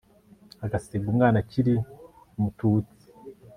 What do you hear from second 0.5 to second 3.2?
agasiga umwana akiri mututsi